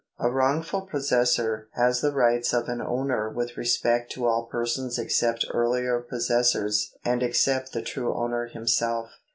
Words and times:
A 0.17 0.31
wrongful 0.31 0.87
possessor 0.87 1.69
has 1.73 2.01
the 2.01 2.11
rights 2.11 2.53
of 2.53 2.67
an 2.67 2.81
owner 2.81 3.29
with 3.29 3.55
respect 3.55 4.11
to 4.13 4.25
all 4.25 4.47
persons 4.47 4.97
except 4.97 5.45
earlier 5.53 5.99
possessors 5.99 6.95
and 7.05 7.21
except 7.21 7.71
the 7.73 7.83
true 7.83 8.11
owner 8.11 8.47
himself. 8.47 9.11